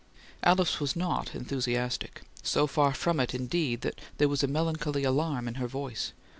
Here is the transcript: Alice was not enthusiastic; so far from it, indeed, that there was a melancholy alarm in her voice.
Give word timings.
Alice 0.41 0.79
was 0.79 0.95
not 0.95 1.35
enthusiastic; 1.35 2.23
so 2.41 2.65
far 2.65 2.91
from 2.95 3.19
it, 3.19 3.35
indeed, 3.35 3.81
that 3.81 4.01
there 4.17 4.27
was 4.29 4.41
a 4.41 4.47
melancholy 4.47 5.03
alarm 5.03 5.47
in 5.47 5.53
her 5.61 5.67
voice. 5.67 6.11